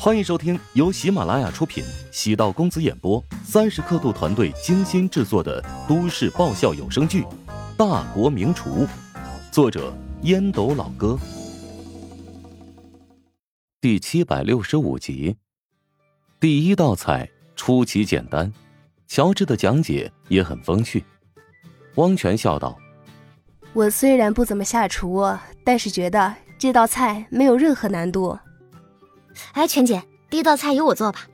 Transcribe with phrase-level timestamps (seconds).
[0.00, 7.22] 欢迎收听由喜马拉雅出品、喜道公子演播、三十刻度团队精心制作的都市爆笑有声剧
[7.76, 8.86] 《大国名厨》，
[9.50, 9.92] 作者
[10.22, 11.18] 烟斗老哥，
[13.80, 15.36] 第七百六十五集。
[16.38, 18.52] 第一道菜出奇简单，
[19.08, 21.02] 乔治的讲解也很风趣。
[21.96, 22.78] 汪泉笑道
[23.74, 25.26] ：“我虽然不怎么下厨，
[25.64, 28.38] 但是觉得这道菜没有任何难度。”
[29.52, 31.26] 哎，全姐，第一道菜由我做吧。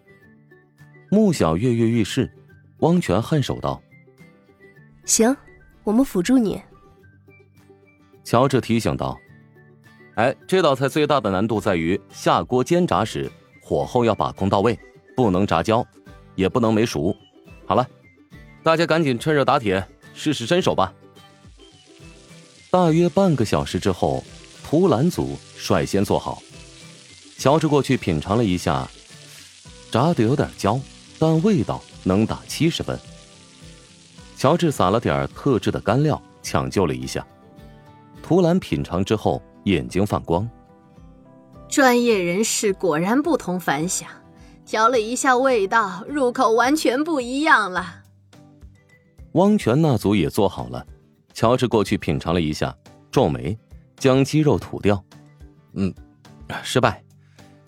[1.11, 2.31] 穆小跃跃欲试，
[2.79, 3.81] 汪泉颔首道
[5.05, 5.37] ：“行，
[5.85, 6.61] 我们辅助你。”
[8.25, 9.19] 乔治提醒道
[10.17, 13.31] ：“哎，这道菜最大的难度在于下锅煎炸时，
[13.63, 14.79] 火候要把控到位，
[15.15, 15.87] 不能炸焦，
[16.35, 17.15] 也不能没熟。
[17.67, 17.87] 好了，
[18.63, 20.93] 大家赶紧趁热打铁，试试身手吧。”
[22.71, 24.25] 大约半个小时之后，
[24.65, 26.43] 图兰组率先做好。
[27.39, 28.89] 乔治过去品尝了一下，
[29.91, 30.81] 炸的有点焦，
[31.19, 32.99] 但味道能打七十分。
[34.37, 37.27] 乔治撒了点特制的干料，抢救了一下。
[38.23, 40.49] 图兰品尝之后，眼睛放光。
[41.69, 44.09] 专业人士果然不同凡响，
[44.65, 48.03] 调了一下味道，入口完全不一样了。
[49.33, 50.87] 汪泉那组也做好了，
[51.33, 52.75] 乔治过去品尝了一下，
[53.11, 53.59] 皱眉，
[53.97, 55.03] 将鸡肉吐掉。
[55.75, 55.93] 嗯，
[56.63, 57.03] 失败。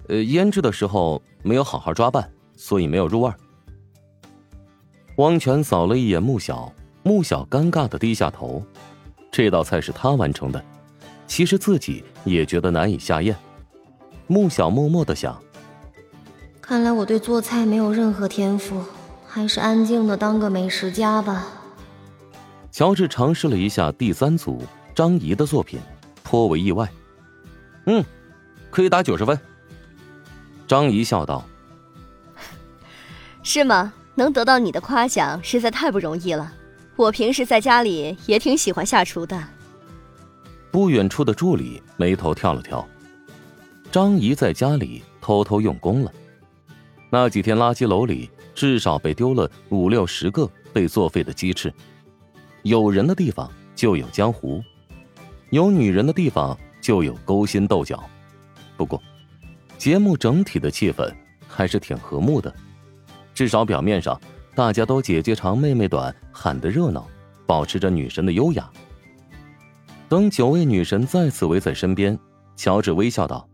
[0.08, 3.32] 呃，腌制的时候没有好好抓拌，所以没有入味。
[5.16, 8.62] 汪泉扫了一眼穆小，穆小尴尬的低下头。
[9.32, 10.64] 这道菜是他完成的，
[11.26, 13.36] 其实自己也觉得难以下咽。
[14.26, 15.40] 穆小默默的想：
[16.60, 18.82] 看来我对做菜没有任何天赋，
[19.26, 21.46] 还是安静的当个美食家吧。
[22.70, 24.62] 乔治尝试了一下第三组
[24.94, 25.80] 张怡的作品，
[26.22, 26.88] 颇为意外。
[27.86, 28.04] 嗯，
[28.70, 29.38] 可以打九十分。
[30.66, 31.44] 张仪笑道
[33.42, 33.92] ：“是吗？
[34.16, 36.52] 能得到你的夸奖，实在太不容易了。
[36.96, 39.40] 我平时在家里也挺喜欢下厨的。”
[40.72, 42.86] 不远处的助理眉头跳了跳。
[43.92, 46.12] 张仪在家里偷偷用功了。
[47.10, 51.72] 那几天垃圾篓里至少被丢了五六十个被作废的鸡翅。
[52.62, 54.62] 有人的地方就有江湖，
[55.50, 58.02] 有女人的地方就有勾心斗角。
[58.76, 59.00] 不过。
[59.78, 61.12] 节目整体的气氛
[61.46, 62.52] 还是挺和睦的，
[63.34, 64.18] 至少表面上
[64.54, 67.06] 大家都姐姐长妹妹短，喊得热闹，
[67.46, 68.68] 保持着女神的优雅。
[70.08, 72.18] 等九位女神再次围在身边，
[72.56, 73.48] 乔治微笑道：“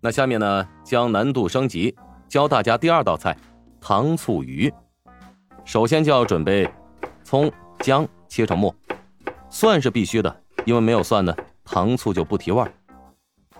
[0.00, 1.96] 那下面呢，将难度升级，
[2.28, 3.36] 教大家第二道菜——
[3.80, 4.72] 糖醋鱼。
[5.64, 6.70] 首先就要准备
[7.24, 7.50] 葱
[7.80, 8.74] 姜切成末，
[9.48, 11.34] 蒜是必须的，因为没有蒜呢，
[11.64, 12.72] 糖醋就不提味儿。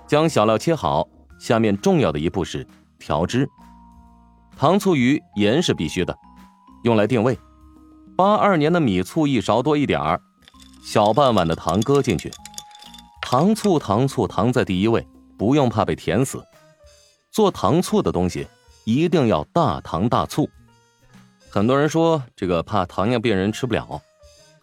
[0.07, 1.09] 将小料切好。”
[1.41, 2.65] 下面重要的一步是
[2.99, 3.49] 调汁，
[4.57, 6.15] 糖醋鱼盐是必须的，
[6.85, 7.37] 用来定位。
[8.15, 10.21] 八二年的米醋一勺多一点儿，
[10.85, 12.31] 小半碗的糖搁进去。
[13.23, 15.07] 糖醋糖醋糖在第一位，
[15.39, 16.45] 不用怕被甜死。
[17.31, 18.47] 做糖醋的东西
[18.85, 20.51] 一定要大糖大醋。
[21.49, 24.03] 很多人说这个怕糖尿病人吃不了，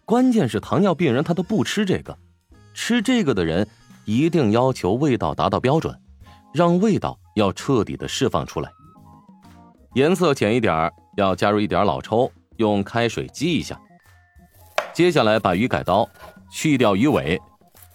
[0.05, 2.15] 关键是糖尿病人他都不吃这个，
[2.75, 3.67] 吃这个的人
[4.05, 5.99] 一定要求味道达到标准。
[6.53, 8.71] 让味道要彻底的释放出来，
[9.93, 13.79] 颜色浅一点要加入一点老抽，用开水激一下。
[14.93, 16.07] 接下来把鱼改刀，
[16.49, 17.39] 去掉鱼尾，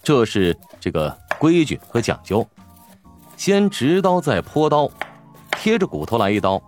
[0.01, 2.45] 这是这个规矩和讲究。
[3.35, 4.89] 先直刀再坡刀，
[5.57, 6.61] 贴着骨头来一刀，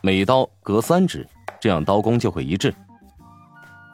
[0.00, 1.28] 每刀隔三指，
[1.60, 2.74] 这样刀工就会一致。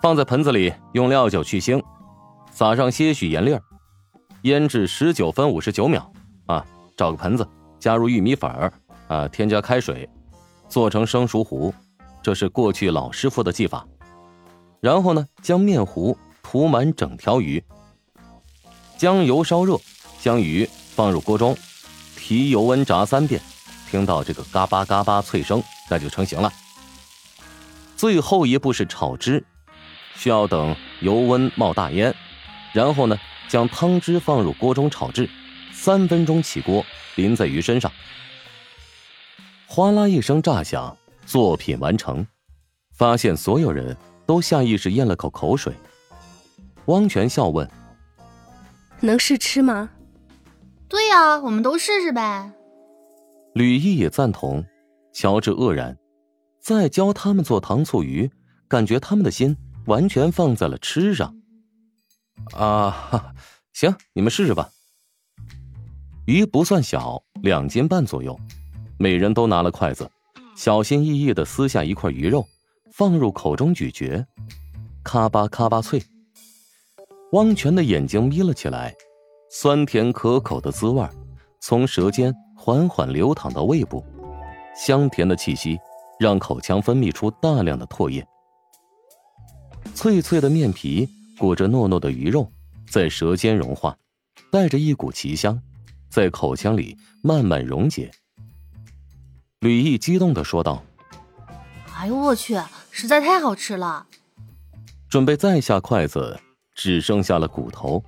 [0.01, 1.83] 放在盆子里，用料酒去腥，
[2.51, 3.63] 撒上些许盐粒儿，
[4.43, 6.11] 腌制十九分五十九秒
[6.47, 6.65] 啊。
[6.97, 7.47] 找个盆子，
[7.79, 8.73] 加入玉米粉儿，
[9.09, 10.09] 啊，添加开水，
[10.69, 11.73] 做成生熟糊，
[12.23, 13.87] 这是过去老师傅的技法。
[14.81, 17.63] 然后呢，将面糊涂满整条鱼，
[18.97, 19.79] 将油烧热，
[20.21, 21.57] 将鱼放入锅中，
[22.17, 23.41] 提油温炸三遍，
[23.91, 26.53] 听到这个嘎巴嘎巴脆声，那就成型了。
[27.97, 29.45] 最后一步是炒汁，
[30.15, 32.15] 需要等油温冒大烟，
[32.73, 33.19] 然后呢，
[33.49, 35.29] 将汤汁放入锅中炒制。
[35.75, 36.83] 三分钟起锅，
[37.17, 37.93] 淋在鱼身上。
[39.67, 42.27] 哗啦一声炸响，作品完成。
[42.97, 43.95] 发现所有人
[44.25, 45.75] 都下意识咽了口口水。
[46.87, 47.69] 汪泉笑问
[49.03, 49.91] ：“能试吃吗
[50.89, 52.53] ？”“对呀，我们都试试呗。”
[53.55, 54.65] 吕毅也赞同。
[55.13, 55.97] 乔治愕然，
[56.61, 58.31] 再教他们做糖醋鱼，
[58.69, 59.57] 感觉他们的心
[59.87, 61.37] 完全放在了吃上。
[62.53, 63.35] 啊，
[63.73, 64.71] 行，你们试试吧。
[66.27, 68.39] 鱼不算小，两斤半左右。
[68.99, 70.11] 每人都拿了筷子，
[70.57, 72.47] 小心翼翼的撕下一块鱼肉，
[72.93, 74.25] 放入口中咀嚼，
[75.03, 76.03] 咔吧咔吧脆。
[77.33, 78.95] 汪泉的眼睛眯了起来，
[79.51, 81.07] 酸甜可口的滋味
[81.61, 84.03] 从舌尖缓缓流淌到胃部，
[84.75, 85.79] 香甜的气息
[86.19, 88.27] 让口腔分泌出大量的唾液。
[89.95, 91.07] 脆脆的面皮
[91.39, 92.51] 裹着糯糯的鱼肉，
[92.89, 93.95] 在舌尖融化，
[94.51, 95.61] 带着一股奇香，
[96.15, 98.09] 在口腔里慢慢溶解。
[99.59, 100.85] 吕毅激动的说道
[101.93, 102.57] ：“哎呦我去，
[102.93, 104.07] 实在太好吃了！”
[105.11, 106.39] 准备再下筷子，
[106.73, 108.01] 只剩下了骨头，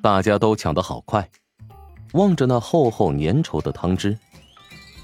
[0.00, 1.28] 大家都抢得好快。
[2.14, 4.18] 望着那厚厚粘稠的汤汁，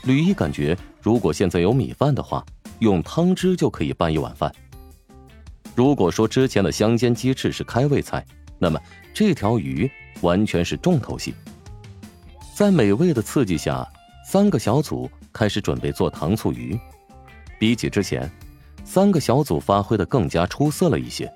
[0.05, 2.43] 吕毅感觉，如果现在有米饭的话，
[2.79, 4.51] 用汤汁就可以拌一碗饭。
[5.75, 8.25] 如果说之前的香煎鸡翅是开胃菜，
[8.59, 8.81] 那么
[9.13, 9.91] 这条鱼
[10.23, 11.35] 完全是重头戏。
[12.55, 13.87] 在美味的刺激下，
[14.25, 15.11] 三个小组。
[15.33, 16.79] 开始准备做糖醋鱼，
[17.59, 18.31] 比起之前，
[18.85, 21.33] 三个小组发挥的更加出色了一些。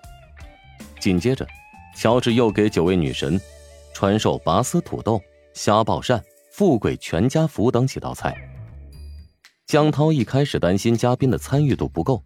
[1.00, 1.46] 紧接着，
[1.96, 3.40] 乔治又给九位女神
[3.94, 5.18] 传授拔丝土豆、
[5.54, 6.22] 虾爆鳝、
[6.52, 8.36] 富贵全家福等几道菜。
[9.66, 12.22] 江涛一开始担心嘉宾的参与度不够，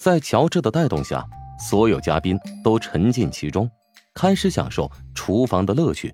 [0.00, 1.24] 在乔治的带动下，
[1.60, 3.70] 所有嘉宾都沉浸其中，
[4.12, 6.12] 开始享受厨房的乐趣。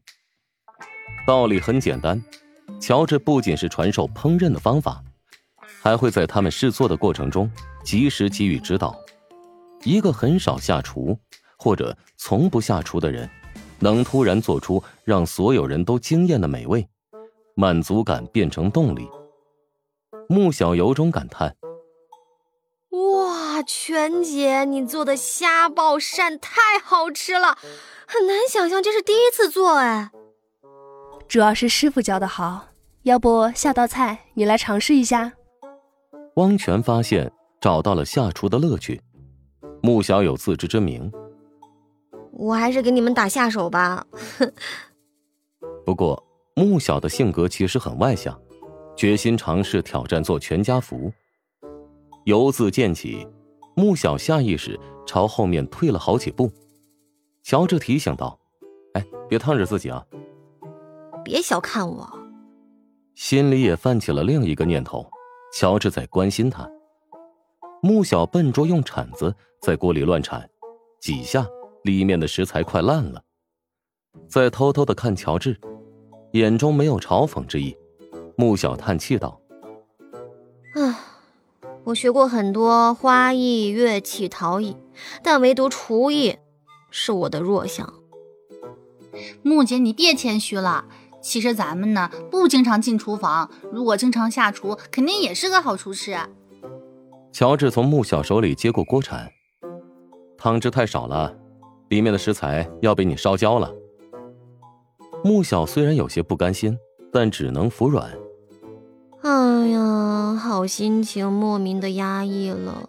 [1.27, 2.23] 道理很简单。
[2.81, 5.03] 乔治不仅是传授烹饪的方法，
[5.83, 7.51] 还会在他们试做的过程中
[7.85, 8.95] 及时给予指导。
[9.85, 11.19] 一个很少下厨
[11.59, 13.29] 或者从不下厨的人，
[13.79, 16.89] 能突然做出让所有人都惊艳的美味，
[17.55, 19.09] 满足感变成动力。
[20.27, 21.55] 穆小由衷感叹
[22.91, 27.59] ：“哇，全姐，你做的虾爆鳝太好吃了，
[28.07, 30.11] 很难想象这是第一次做哎。”
[31.29, 32.69] 主要是师傅教的好，
[33.03, 35.33] 要不下道菜你来尝试一下。
[36.37, 37.31] 汪泉发现
[37.61, 39.01] 找到了下厨的乐趣，
[39.83, 41.11] 穆小有自知之明。
[42.33, 44.07] 我还是给你们打下手吧。
[45.85, 46.23] 不过
[46.55, 48.41] 穆小的性格其实很外向，
[48.97, 51.13] 决心尝试挑战做全家福。
[52.25, 53.27] 由自渐起，
[53.75, 56.51] 穆小下意识朝后面退了好几步。
[57.43, 58.39] 乔治提醒道
[58.95, 60.05] ：“哎，别烫着自己啊。”
[61.25, 62.07] 别小看我，
[63.15, 65.09] 心里也泛起了另一个念头。
[65.57, 66.69] 乔治在关心他。
[67.81, 70.49] 穆小笨拙用铲子在锅里乱铲，
[71.01, 71.47] 几下，
[71.85, 73.23] 里面的食材快烂了。
[74.29, 75.59] 在偷偷的看乔治，
[76.33, 77.75] 眼中没有嘲讽之意。
[78.37, 79.41] 穆小叹气道
[80.75, 80.99] ：“唉，
[81.85, 84.77] 我学过很多花艺、乐器、陶艺，
[85.23, 86.37] 但唯独厨艺
[86.91, 87.95] 是我的弱项。”
[89.43, 90.87] 穆姐，你别谦虚了。
[91.25, 96.15] 其实咱们呢不经常进厨房，如果经常下厨，肯定也是个好厨师。
[97.33, 99.33] 乔治从穆小手里接过锅铲，
[100.37, 101.35] 汤汁太少了，
[101.89, 103.73] 里面的食材要被你烧焦了。
[105.25, 106.79] 穆小虽然有些不甘心，
[107.11, 108.13] 但只能服软。
[109.23, 112.87] 哎呀，好心情莫名的压抑了。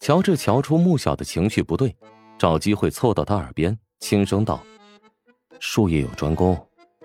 [0.00, 1.96] 乔治瞧出穆小的情绪不对，
[2.36, 4.60] 找机会凑到他耳边轻声道
[5.60, 6.58] ：“术业有专攻。”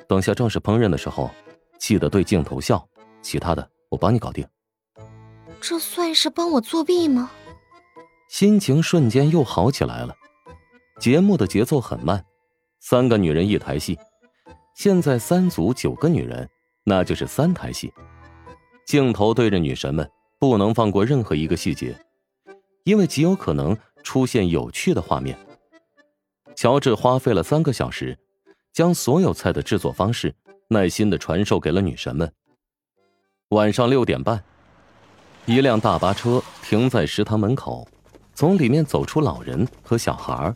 [0.07, 1.29] 等下正式烹饪的时候，
[1.79, 2.87] 记得对镜头笑。
[3.21, 4.45] 其他的我帮你搞定。
[5.61, 7.31] 这算是帮我作弊吗？
[8.27, 10.13] 心情瞬间又好起来了。
[10.99, 12.25] 节目的节奏很慢，
[12.81, 13.97] 三个女人一台戏。
[14.75, 16.49] 现在三组九个女人，
[16.83, 17.93] 那就是三台戏。
[18.85, 21.97] 镜头对着女神们，不能放过任何一个细节，
[22.83, 25.37] 因为极有可能出现有趣的画面。
[26.55, 28.17] 乔治花费了三个小时。
[28.73, 30.33] 将所有菜的制作方式
[30.67, 32.29] 耐心的传授给了女神们。
[33.49, 34.43] 晚上六点半，
[35.45, 37.87] 一辆大巴车停在食堂门口，
[38.33, 40.51] 从里面走出老人和小孩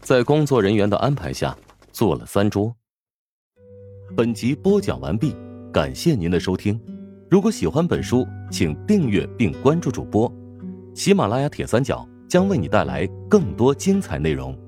[0.00, 1.56] 在工作人员的安排下
[1.92, 2.74] 坐了三桌。
[4.16, 5.36] 本集播讲完毕，
[5.72, 6.78] 感谢您的收听。
[7.30, 10.30] 如果喜欢本书，请订阅并关注主播。
[10.96, 14.58] 喜马拉雅铁三角将为你带来更多精彩内容。